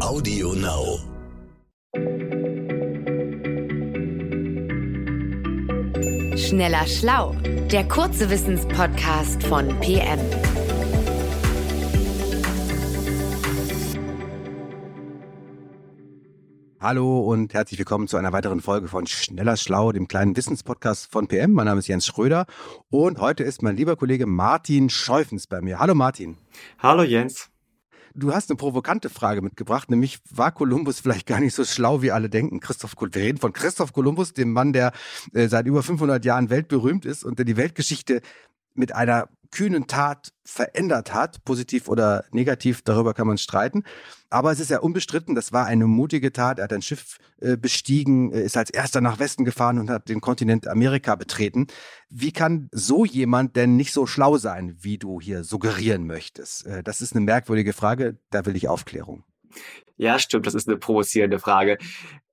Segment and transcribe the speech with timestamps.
[0.00, 0.98] Audio Now.
[6.36, 7.34] Schneller Schlau,
[7.72, 10.20] der kurze Wissenspodcast von PM.
[16.78, 21.26] Hallo und herzlich willkommen zu einer weiteren Folge von Schneller Schlau, dem kleinen Wissenspodcast von
[21.26, 21.52] PM.
[21.52, 22.44] Mein Name ist Jens Schröder
[22.90, 25.78] und heute ist mein lieber Kollege Martin Scheufens bei mir.
[25.78, 26.36] Hallo Martin.
[26.78, 27.50] Hallo Jens.
[28.18, 32.12] Du hast eine provokante Frage mitgebracht, nämlich war Kolumbus vielleicht gar nicht so schlau, wie
[32.12, 32.60] alle denken?
[32.60, 34.92] Christoph, wir reden von Christoph Kolumbus, dem Mann, der
[35.34, 38.22] äh, seit über 500 Jahren weltberühmt ist und der die Weltgeschichte
[38.72, 43.84] mit einer kühnen Tat verändert hat, positiv oder negativ, darüber kann man streiten.
[44.30, 46.58] Aber es ist ja unbestritten, das war eine mutige Tat.
[46.58, 50.08] Er hat ein Schiff äh, bestiegen, äh, ist als erster nach Westen gefahren und hat
[50.08, 51.66] den Kontinent Amerika betreten.
[52.08, 56.66] Wie kann so jemand denn nicht so schlau sein, wie du hier suggerieren möchtest?
[56.66, 59.24] Äh, das ist eine merkwürdige Frage, da will ich Aufklärung.
[59.96, 61.78] Ja, stimmt, das ist eine provozierende Frage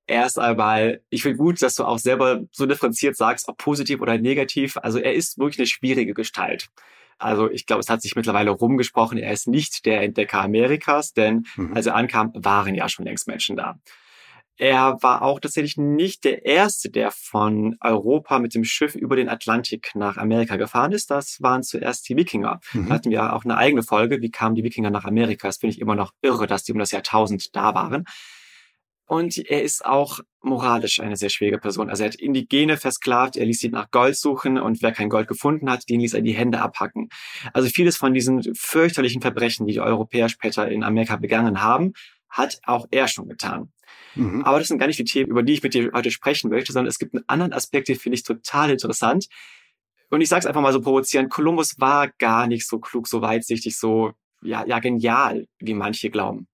[0.07, 4.17] erst einmal, ich finde gut, dass du auch selber so differenziert sagst, ob positiv oder
[4.17, 4.77] negativ.
[4.77, 6.69] Also er ist wirklich eine schwierige Gestalt.
[7.17, 11.45] Also ich glaube, es hat sich mittlerweile rumgesprochen, er ist nicht der Entdecker Amerikas, denn
[11.55, 11.73] mhm.
[11.73, 13.79] als er ankam, waren ja schon längst Menschen da.
[14.57, 19.27] Er war auch tatsächlich nicht der Erste, der von Europa mit dem Schiff über den
[19.27, 21.09] Atlantik nach Amerika gefahren ist.
[21.09, 22.59] Das waren zuerst die Wikinger.
[22.71, 22.87] Mhm.
[22.87, 25.47] Da hatten wir auch eine eigene Folge, wie kamen die Wikinger nach Amerika.
[25.47, 28.05] Das finde ich immer noch irre, dass die um das Jahrtausend da waren.
[29.13, 31.87] Und er ist auch moralisch eine sehr schwierige Person.
[31.87, 35.27] Also er hat Indigene versklavt, er ließ sie nach Gold suchen und wer kein Gold
[35.27, 37.09] gefunden hat, den ließ er die Hände abhacken.
[37.53, 41.93] Also vieles von diesen fürchterlichen Verbrechen, die die Europäer später in Amerika begangen haben,
[42.27, 43.71] hat auch er schon getan.
[44.15, 44.41] Mhm.
[44.45, 46.73] Aber das sind gar nicht die Themen, über die ich mit dir heute sprechen möchte,
[46.73, 49.27] sondern es gibt einen anderen Aspekt, den finde ich total interessant.
[50.09, 53.21] Und ich sage es einfach mal so provozierend, Kolumbus war gar nicht so klug, so
[53.21, 56.47] weitsichtig, so ja, ja genial, wie manche glauben.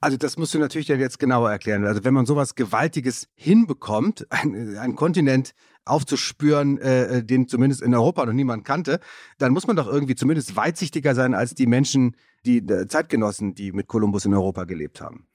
[0.00, 1.84] Also das musst du natürlich dann jetzt genauer erklären.
[1.84, 8.32] Also wenn man sowas Gewaltiges hinbekommt, einen Kontinent aufzuspüren, äh, den zumindest in Europa noch
[8.32, 9.00] niemand kannte,
[9.38, 12.16] dann muss man doch irgendwie zumindest weitsichtiger sein als die Menschen,
[12.46, 15.26] die äh, Zeitgenossen, die mit Kolumbus in Europa gelebt haben.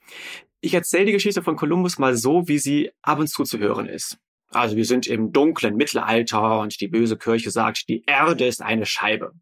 [0.62, 3.86] Ich erzähle die Geschichte von Kolumbus mal so, wie sie ab und zu zu hören
[3.86, 4.18] ist.
[4.52, 8.86] Also wir sind im dunklen Mittelalter und die böse Kirche sagt, die Erde ist eine
[8.86, 9.34] Scheibe.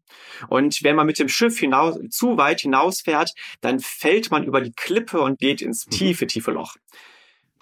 [0.48, 3.32] Und wenn man mit dem Schiff hinaus, zu weit hinausfährt,
[3.62, 5.90] dann fällt man über die Klippe und geht ins mhm.
[5.90, 6.76] tiefe, tiefe Loch.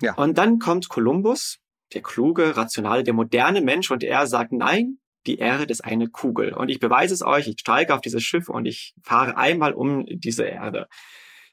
[0.01, 0.15] Ja.
[0.15, 1.59] Und dann kommt Kolumbus,
[1.95, 6.53] der kluge, rationale, der moderne Mensch und er sagt, nein, die Erde ist eine Kugel.
[6.53, 10.05] Und ich beweise es euch, ich steige auf dieses Schiff und ich fahre einmal um
[10.07, 10.89] diese Erde.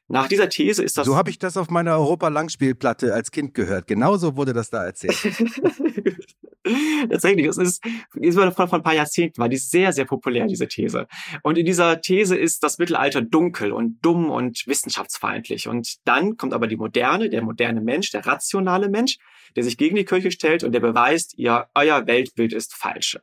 [0.07, 1.05] Nach dieser These ist das.
[1.05, 3.87] So habe ich das auf meiner Europa-Langspielplatte als Kind gehört.
[3.87, 5.17] Genauso wurde das da erzählt.
[7.09, 10.67] Tatsächlich, es ist, ist von, von ein paar Jahrzehnten war die sehr, sehr populär, diese
[10.67, 11.07] These.
[11.41, 15.67] Und in dieser These ist das Mittelalter dunkel und dumm und wissenschaftsfeindlich.
[15.67, 19.17] Und dann kommt aber die Moderne, der moderne Mensch, der rationale Mensch,
[19.55, 23.19] der sich gegen die Kirche stellt und der beweist, ihr, euer Weltbild ist falsch.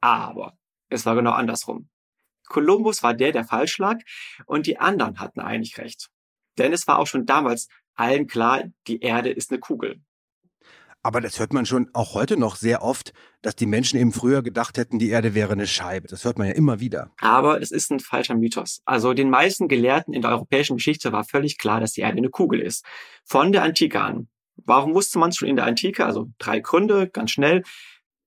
[0.00, 1.88] Aber es war genau andersrum.
[2.46, 3.98] Kolumbus war der, der falsch lag
[4.46, 6.08] und die anderen hatten eigentlich recht.
[6.58, 10.00] Denn es war auch schon damals allen klar, die Erde ist eine Kugel.
[11.06, 14.42] Aber das hört man schon auch heute noch sehr oft, dass die Menschen eben früher
[14.42, 16.08] gedacht hätten, die Erde wäre eine Scheibe.
[16.08, 17.12] Das hört man ja immer wieder.
[17.20, 18.82] Aber es ist ein falscher Mythos.
[18.84, 22.28] Also den meisten Gelehrten in der europäischen Geschichte war völlig klar, dass die Erde eine
[22.28, 22.84] Kugel ist.
[23.24, 24.26] Von der Antike an.
[24.56, 26.04] Warum wusste man es schon in der Antike?
[26.04, 27.62] Also drei Gründe, ganz schnell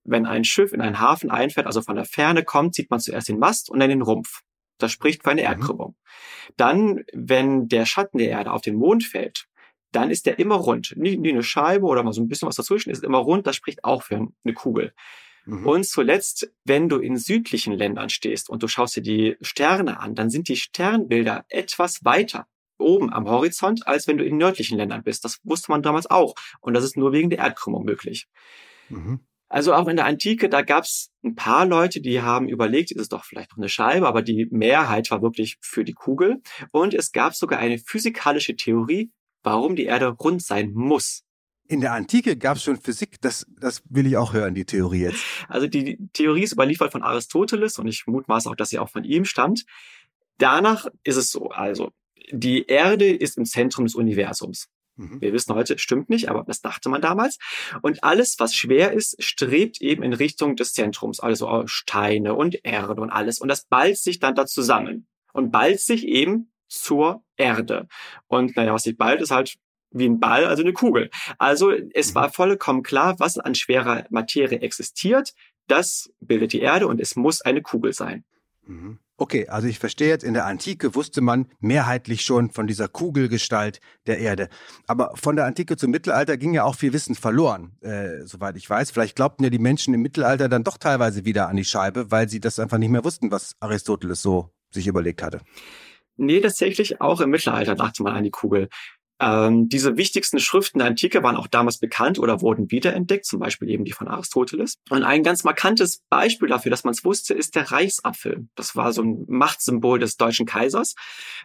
[0.04, 3.28] wenn ein Schiff in einen Hafen einfährt, also von der Ferne kommt, sieht man zuerst
[3.28, 4.40] den Mast und dann den Rumpf.
[4.78, 5.42] Das spricht für eine.
[5.42, 5.90] Erdkrümmung.
[5.90, 6.54] Mhm.
[6.56, 9.46] Dann, wenn der Schatten der Erde auf den Mond fällt,
[9.92, 10.94] dann ist der immer rund.
[10.96, 13.46] Nie, nie eine Scheibe oder mal so ein bisschen was dazwischen, ist immer rund.
[13.46, 14.92] Das spricht auch für eine Kugel.
[15.44, 15.66] Mhm.
[15.66, 20.14] Und zuletzt, wenn du in südlichen Ländern stehst und du schaust dir die Sterne an,
[20.14, 22.46] dann sind die Sternbilder etwas weiter
[22.78, 25.24] oben am Horizont, als wenn du in nördlichen Ländern bist.
[25.24, 26.34] Das wusste man damals auch.
[26.60, 28.26] Und das ist nur wegen der Erdkrümmung möglich.
[28.88, 29.20] Mhm.
[29.50, 33.00] Also auch in der Antike, da gab es ein paar Leute, die haben überlegt, ist
[33.00, 36.40] es doch vielleicht noch eine Scheibe, aber die Mehrheit war wirklich für die Kugel.
[36.70, 39.10] Und es gab sogar eine physikalische Theorie,
[39.42, 41.24] warum die Erde rund sein muss.
[41.66, 45.02] In der Antike gab es schon Physik, das, das will ich auch hören, die Theorie
[45.02, 45.24] jetzt.
[45.48, 49.02] Also die Theorie ist überliefert von Aristoteles und ich mutmaße auch, dass sie auch von
[49.02, 49.64] ihm stammt.
[50.38, 51.90] Danach ist es so, also
[52.30, 54.68] die Erde ist im Zentrum des Universums.
[54.96, 55.20] Mhm.
[55.20, 57.38] Wir wissen heute, stimmt nicht, aber das dachte man damals.
[57.82, 63.00] Und alles, was schwer ist, strebt eben in Richtung des Zentrums, also Steine und Erde
[63.00, 63.38] und alles.
[63.40, 67.88] Und das ballt sich dann da zusammen und ballt sich eben zur Erde.
[68.26, 69.56] Und naja, was sich ballt, ist halt
[69.90, 71.10] wie ein Ball, also eine Kugel.
[71.38, 72.14] Also es mhm.
[72.14, 75.34] war vollkommen klar, was an schwerer Materie existiert.
[75.66, 78.24] Das bildet die Erde und es muss eine Kugel sein.
[78.66, 78.98] Mhm.
[79.20, 83.78] Okay, also ich verstehe jetzt, in der Antike wusste man mehrheitlich schon von dieser Kugelgestalt
[84.06, 84.48] der Erde.
[84.86, 88.70] Aber von der Antike zum Mittelalter ging ja auch viel Wissen verloren, äh, soweit ich
[88.70, 88.92] weiß.
[88.92, 92.30] Vielleicht glaubten ja die Menschen im Mittelalter dann doch teilweise wieder an die Scheibe, weil
[92.30, 95.42] sie das einfach nicht mehr wussten, was Aristoteles so sich überlegt hatte.
[96.16, 98.70] Nee, tatsächlich auch im Mittelalter dachte man an die Kugel.
[99.20, 103.68] Ähm, diese wichtigsten Schriften der Antike waren auch damals bekannt oder wurden wiederentdeckt, zum Beispiel
[103.68, 104.78] eben die von Aristoteles.
[104.88, 108.48] Und ein ganz markantes Beispiel dafür, dass man es wusste, ist der Reichsapfel.
[108.54, 110.94] Das war so ein Machtsymbol des deutschen Kaisers.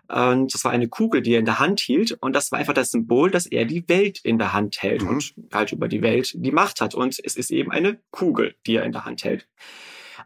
[0.07, 2.13] Und das war eine Kugel, die er in der Hand hielt.
[2.13, 5.10] Und das war einfach das Symbol, dass er die Welt in der Hand hält mhm.
[5.10, 6.95] und halt über die Welt die Macht hat.
[6.95, 9.48] Und es ist eben eine Kugel, die er in der Hand hält.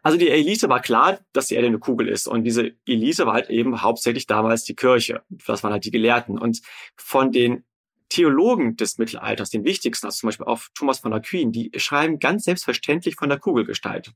[0.02, 2.26] Also die Elite war klar, dass die Erde eine Kugel ist.
[2.26, 5.22] Und diese Elite war halt eben hauptsächlich damals die Kirche.
[5.46, 6.38] Das waren halt die Gelehrten.
[6.38, 6.60] Und
[6.96, 7.64] von den
[8.08, 12.44] Theologen des Mittelalters, den wichtigsten, also zum Beispiel auch Thomas von Aquin, die schreiben ganz
[12.44, 14.12] selbstverständlich von der Kugelgestalt.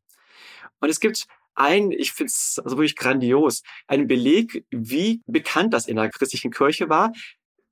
[0.80, 5.86] Und es gibt ein, ich finde es also wirklich grandios, einen Beleg, wie bekannt das
[5.86, 7.12] in der christlichen Kirche war.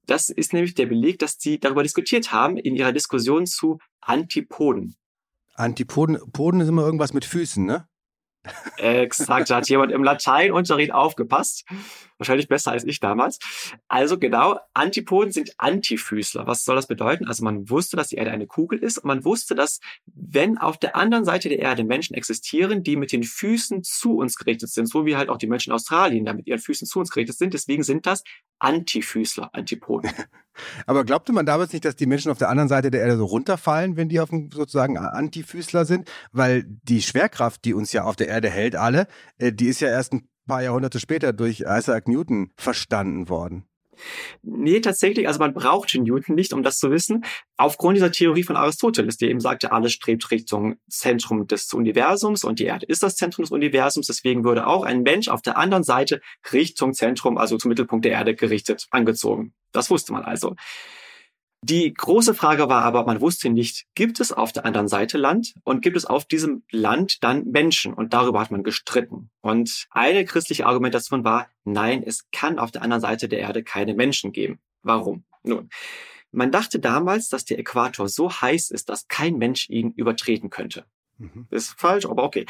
[0.06, 4.96] Das ist nämlich der Beleg, dass sie darüber diskutiert haben in ihrer Diskussion zu Antipoden.
[5.54, 7.88] Antipoden Poden ist immer irgendwas mit Füßen, ne?
[8.76, 11.64] Exakt, da hat jemand im Lateinunterricht aufgepasst.
[12.18, 13.38] Wahrscheinlich besser als ich damals.
[13.88, 16.46] Also genau, Antipoden sind Antifüßler.
[16.46, 17.26] Was soll das bedeuten?
[17.26, 20.76] Also man wusste, dass die Erde eine Kugel ist und man wusste, dass wenn auf
[20.78, 24.86] der anderen Seite der Erde Menschen existieren, die mit den Füßen zu uns gerichtet sind,
[24.86, 27.38] so wie halt auch die Menschen in Australien da mit ihren Füßen zu uns gerichtet
[27.38, 28.22] sind, deswegen sind das
[28.62, 30.10] Antifüßler, Antipoden.
[30.86, 33.24] Aber glaubte man damals nicht, dass die Menschen auf der anderen Seite der Erde so
[33.24, 36.10] runterfallen, wenn die auf dem sozusagen Antifüßler sind?
[36.30, 39.06] Weil die Schwerkraft, die uns ja auf der Erde hält, alle,
[39.38, 43.64] äh, die ist ja erst ein paar Jahrhunderte später durch Isaac Newton verstanden worden.
[44.42, 47.24] Nee, tatsächlich, also man brauchte Newton nicht, um das zu wissen.
[47.56, 52.58] Aufgrund dieser Theorie von Aristoteles, der eben sagte, alles strebt Richtung Zentrum des Universums und
[52.58, 54.06] die Erde ist das Zentrum des Universums.
[54.06, 56.20] Deswegen würde auch ein Mensch auf der anderen Seite
[56.52, 59.54] Richtung Zentrum, also zum Mittelpunkt der Erde gerichtet, angezogen.
[59.72, 60.54] Das wusste man also.
[61.64, 65.54] Die große Frage war aber, man wusste nicht, gibt es auf der anderen Seite Land
[65.62, 67.94] und gibt es auf diesem Land dann Menschen?
[67.94, 69.30] Und darüber hat man gestritten.
[69.40, 73.94] Und eine christliche Argumentation war, nein, es kann auf der anderen Seite der Erde keine
[73.94, 74.58] Menschen geben.
[74.82, 75.22] Warum?
[75.44, 75.68] Nun,
[76.32, 80.84] man dachte damals, dass der Äquator so heiß ist, dass kein Mensch ihn übertreten könnte.
[81.18, 81.46] Mhm.
[81.50, 82.44] Ist falsch, aber okay.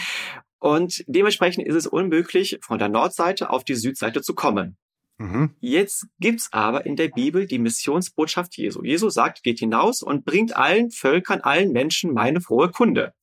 [0.58, 4.78] Und dementsprechend ist es unmöglich, von der Nordseite auf die Südseite zu kommen.
[5.22, 5.54] Mhm.
[5.60, 8.82] Jetzt gibt's aber in der Bibel die Missionsbotschaft Jesu.
[8.82, 13.14] Jesu sagt, geht hinaus und bringt allen Völkern, allen Menschen meine frohe Kunde.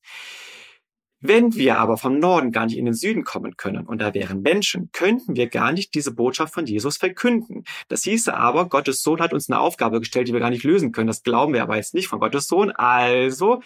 [1.22, 4.40] Wenn wir aber vom Norden gar nicht in den Süden kommen können und da wären
[4.40, 7.64] Menschen, könnten wir gar nicht diese Botschaft von Jesus verkünden.
[7.88, 10.92] Das hieße aber, Gottes Sohn hat uns eine Aufgabe gestellt, die wir gar nicht lösen
[10.92, 11.08] können.
[11.08, 12.70] Das glauben wir aber jetzt nicht von Gottes Sohn.
[12.70, 13.60] Also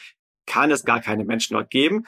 [0.47, 2.07] kann es gar keine Menschen dort geben.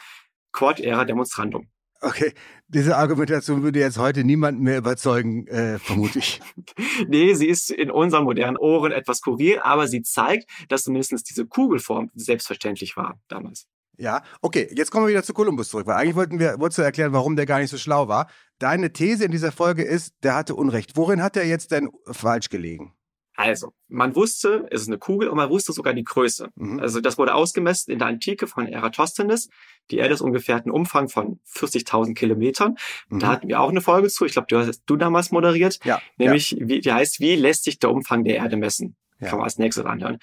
[0.51, 1.69] Quod era demonstrandum.
[2.01, 2.33] Okay,
[2.69, 6.41] diese Argumentation würde jetzt heute niemanden mehr überzeugen, äh, vermute ich.
[7.09, 11.47] nee, sie ist in unseren modernen Ohren etwas skurril, aber sie zeigt, dass zumindest diese
[11.47, 13.67] Kugelform selbstverständlich war damals.
[13.99, 16.83] Ja, okay, jetzt kommen wir wieder zu Kolumbus zurück, weil eigentlich wollten wir, wolltest du
[16.83, 18.29] erklären, warum der gar nicht so schlau war.
[18.59, 20.97] Deine These in dieser Folge ist, der hatte Unrecht.
[20.97, 22.93] Worin hat er jetzt denn falsch gelegen?
[23.37, 26.49] Also, man wusste, es ist eine Kugel und man wusste sogar die Größe.
[26.55, 26.81] Mhm.
[26.81, 29.51] Also das wurde ausgemessen in der Antike von Eratosthenes.
[29.91, 32.77] Die Erde ist ungefähr einen Umfang von 40.000 Kilometern.
[33.11, 33.19] Mhm.
[33.19, 34.25] Da hatten wir auch eine Folge zu.
[34.25, 35.79] Ich glaube, du hast du damals moderiert.
[35.85, 36.01] Ja.
[36.17, 36.67] Nämlich, ja.
[36.67, 38.97] Wie, die heißt, wie lässt sich der Umfang der Erde messen?
[39.21, 39.29] Ja.
[39.29, 40.19] Kann man als nächstes anhören.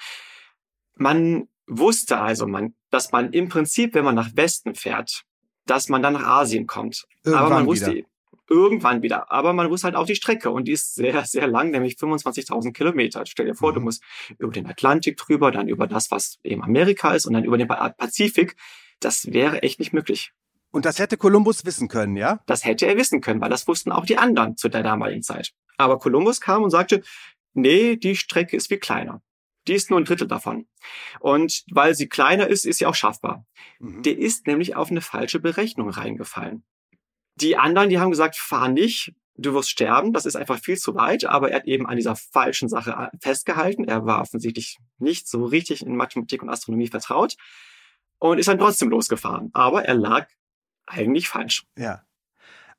[0.96, 5.24] Man wusste also, man, dass man im Prinzip, wenn man nach Westen fährt,
[5.68, 7.06] dass man dann nach Asien kommt.
[7.24, 8.08] Irgendwann Aber man wusste, wieder
[8.50, 9.32] irgendwann wieder.
[9.32, 12.74] Aber man muss halt auch die Strecke und die ist sehr, sehr lang, nämlich 25.000
[12.74, 13.24] Kilometer.
[13.26, 13.76] Stell dir vor, mhm.
[13.76, 14.04] du musst
[14.38, 17.68] über den Atlantik drüber, dann über das, was eben Amerika ist und dann über den
[17.68, 18.56] Pazifik.
[19.00, 20.32] Das wäre echt nicht möglich.
[20.72, 22.40] Und das hätte Kolumbus wissen können, ja?
[22.48, 25.54] Das hätte er wissen können, weil das wussten auch die anderen zu der damaligen Zeit.
[25.78, 27.04] Aber Kolumbus kam und sagte,
[27.54, 29.22] nee, die Strecke ist viel kleiner.
[29.68, 30.68] Die ist nur ein Drittel davon.
[31.20, 33.46] Und weil sie kleiner ist, ist sie auch schaffbar.
[33.80, 34.02] Mhm.
[34.02, 36.64] Der ist nämlich auf eine falsche Berechnung reingefallen.
[37.36, 40.96] Die anderen, die haben gesagt, fahr nicht, du wirst sterben, das ist einfach viel zu
[40.96, 43.86] weit, aber er hat eben an dieser falschen Sache äh, festgehalten.
[43.86, 47.36] Er war offensichtlich nicht so richtig in Mathematik und Astronomie vertraut
[48.20, 49.50] und ist dann trotzdem losgefahren.
[49.54, 50.28] Aber er lag
[50.86, 51.66] eigentlich falsch.
[51.78, 52.04] Ja.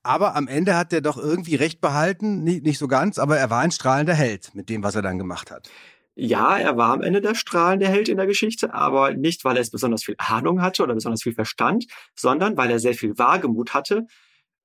[0.03, 3.49] Aber am Ende hat er doch irgendwie recht behalten, nicht, nicht so ganz, aber er
[3.49, 5.71] war ein strahlender Held mit dem, was er dann gemacht hat.
[6.15, 9.63] Ja, er war am Ende der strahlende Held in der Geschichte, aber nicht, weil er
[9.63, 13.75] es besonders viel Ahnung hatte oder besonders viel Verstand, sondern weil er sehr viel Wagemut
[13.75, 14.07] hatte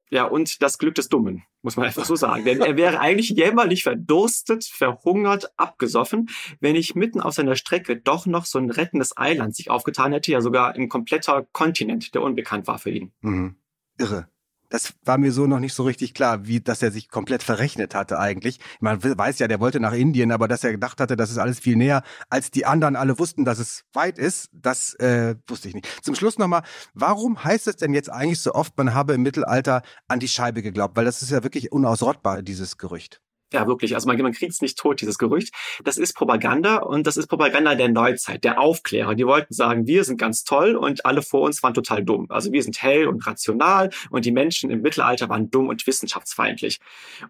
[0.10, 2.44] ja, und das Glück des Dummen, muss man einfach so sagen.
[2.44, 8.26] Denn er wäre eigentlich jämmerlich verdurstet, verhungert, abgesoffen, wenn ich mitten auf seiner Strecke doch
[8.26, 12.68] noch so ein rettendes Eiland sich aufgetan hätte, ja sogar ein kompletter Kontinent, der unbekannt
[12.68, 13.12] war für ihn.
[13.22, 13.56] Mhm.
[13.98, 14.30] Irre.
[14.70, 17.96] Das war mir so noch nicht so richtig klar, wie, dass er sich komplett verrechnet
[17.96, 18.60] hatte eigentlich.
[18.80, 21.60] Man weiß ja, der wollte nach Indien, aber dass er gedacht hatte, das ist alles
[21.60, 25.74] viel näher, als die anderen alle wussten, dass es weit ist, das äh, wusste ich
[25.74, 25.88] nicht.
[26.04, 29.82] Zum Schluss nochmal, warum heißt es denn jetzt eigentlich so oft, man habe im Mittelalter
[30.08, 30.96] an die Scheibe geglaubt?
[30.96, 33.22] Weil das ist ja wirklich unausrottbar, dieses Gerücht.
[33.52, 33.96] Ja, wirklich.
[33.96, 35.54] Also man, man kriegt es nicht tot, dieses Gerücht.
[35.84, 39.16] Das ist Propaganda und das ist Propaganda der Neuzeit, der Aufklärer.
[39.16, 42.28] Die wollten sagen, wir sind ganz toll und alle vor uns waren total dumm.
[42.30, 46.80] Also wir sind hell und rational und die Menschen im Mittelalter waren dumm und wissenschaftsfeindlich.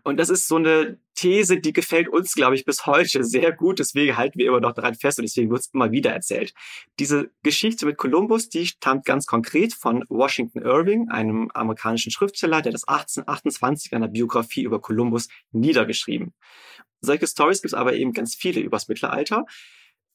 [0.04, 3.80] Und das ist so eine These, die gefällt uns, glaube ich, bis heute sehr gut.
[3.80, 6.54] Deswegen halten wir immer noch daran fest und deswegen wird es immer wieder erzählt.
[6.98, 12.72] Diese Geschichte mit Kolumbus, die stammt ganz konkret von Washington Irving, einem amerikanischen Schriftsteller, der
[12.72, 16.09] das 1828 in einer Biografie über Kolumbus niedergeschrieben.
[17.01, 19.46] Solche Stories gibt es aber eben ganz viele übers Mittelalter.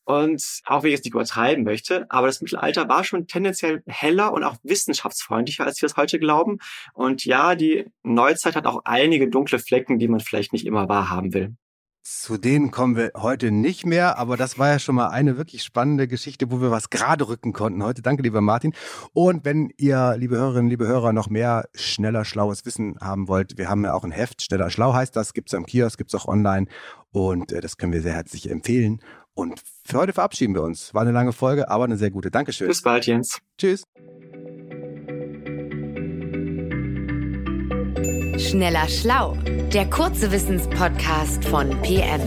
[0.07, 4.35] Und auch wenn ich es nicht übertreiben möchte, aber das Mittelalter war schon tendenziell heller
[4.35, 6.59] und auch wissenschaftsfreundlicher, als wir es heute glauben.
[6.93, 11.33] Und ja, die Neuzeit hat auch einige dunkle Flecken, die man vielleicht nicht immer wahrhaben
[11.33, 11.57] will.
[12.07, 15.63] Zu denen kommen wir heute nicht mehr, aber das war ja schon mal eine wirklich
[15.63, 18.03] spannende Geschichte, wo wir was gerade rücken konnten heute.
[18.03, 18.75] Danke, lieber Martin.
[19.15, 23.71] Und wenn ihr, liebe Hörerinnen, liebe Hörer, noch mehr schneller schlaues Wissen haben wollt, wir
[23.71, 26.67] haben ja auch ein Heft, schneller schlau heißt das, gibt's am Kiosk, gibt's auch online
[27.11, 29.01] und äh, das können wir sehr herzlich empfehlen.
[29.33, 30.93] Und für heute verabschieden wir uns.
[30.93, 32.31] War eine lange Folge, aber eine sehr gute.
[32.31, 32.69] Dankeschön.
[32.69, 33.39] Bis bald, Jens.
[33.57, 33.85] Tschüss.
[38.55, 39.35] Schneller Schlau,
[39.73, 42.21] der kurze Wissenspodcast von PM.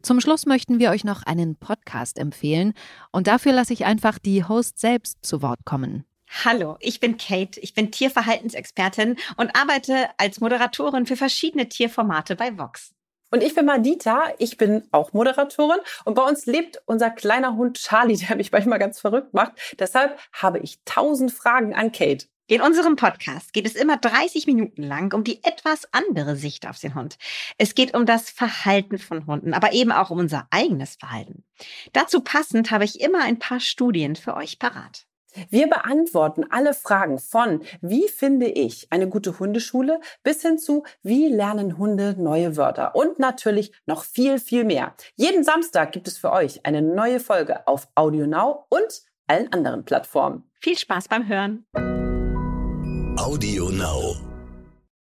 [0.00, 2.72] Zum Schluss möchten wir euch noch einen Podcast empfehlen
[3.10, 6.04] und dafür lasse ich einfach die Host selbst zu Wort kommen.
[6.44, 12.56] Hallo, ich bin Kate, ich bin Tierverhaltensexpertin und arbeite als Moderatorin für verschiedene Tierformate bei
[12.56, 12.94] Vox.
[13.30, 17.78] Und ich bin Madita, ich bin auch Moderatorin und bei uns lebt unser kleiner Hund
[17.78, 19.52] Charlie, der mich manchmal ganz verrückt macht.
[19.78, 22.26] Deshalb habe ich tausend Fragen an Kate.
[22.48, 26.78] In unserem Podcast geht es immer 30 Minuten lang um die etwas andere Sicht auf
[26.78, 27.18] den Hund.
[27.58, 31.42] Es geht um das Verhalten von Hunden, aber eben auch um unser eigenes Verhalten.
[31.92, 35.06] Dazu passend habe ich immer ein paar Studien für euch parat.
[35.50, 41.28] Wir beantworten alle Fragen von wie finde ich eine gute Hundeschule bis hin zu wie
[41.28, 44.94] lernen Hunde neue Wörter und natürlich noch viel, viel mehr.
[45.16, 49.84] Jeden Samstag gibt es für euch eine neue Folge auf Audio Now und allen anderen
[49.84, 50.44] Plattformen.
[50.60, 51.66] Viel Spaß beim Hören.
[53.18, 54.25] Audio Now.